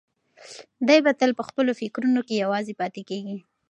دی 0.87 0.97
به 1.05 1.11
تل 1.19 1.31
په 1.39 1.43
خپلو 1.49 1.71
فکرونو 1.79 2.21
کې 2.27 2.41
یوازې 2.43 2.73
پاتې 2.79 3.01
کېږي. 3.09 3.37